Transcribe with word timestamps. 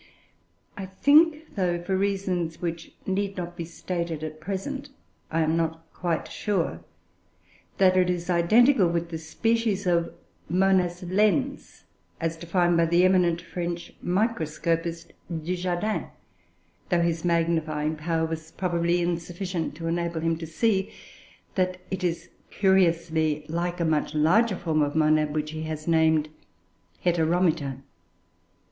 I 0.75 0.87
think 0.87 1.53
(though, 1.53 1.79
for 1.79 1.95
reasons 1.95 2.59
which 2.59 2.91
need 3.05 3.37
not 3.37 3.55
be 3.55 3.65
stated 3.65 4.23
at 4.23 4.39
present, 4.39 4.89
I 5.29 5.41
am 5.41 5.55
not 5.55 5.85
quite 5.93 6.27
sure) 6.27 6.83
that 7.77 7.95
it 7.95 8.09
is 8.09 8.27
identical 8.27 8.87
with 8.87 9.09
the 9.11 9.19
species 9.19 9.87
Monas 10.51 11.03
lens 11.07 11.83
as 12.19 12.35
defined 12.35 12.77
by 12.77 12.87
the 12.87 13.05
eminent 13.05 13.43
French 13.43 13.93
microscopist 14.03 15.13
Dujardin, 15.31 16.07
though 16.89 17.01
his 17.01 17.23
magnifying 17.23 17.95
power 17.95 18.25
was 18.25 18.49
probably 18.49 19.03
insufficient 19.03 19.75
to 19.75 19.85
enable 19.85 20.21
him 20.21 20.35
to 20.39 20.47
see 20.47 20.91
that 21.53 21.77
it 21.91 22.03
is 22.03 22.29
curiously 22.49 23.45
like 23.47 23.79
a 23.79 23.85
much 23.85 24.15
larger 24.15 24.55
form 24.55 24.81
of 24.81 24.95
monad 24.95 25.35
which 25.35 25.51
he 25.51 25.61
has 25.65 25.87
named 25.87 26.27
Heteromita. 27.05 27.83